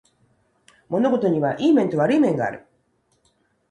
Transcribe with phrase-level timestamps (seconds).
[0.89, 2.65] 物事にはいい面と悪い面がある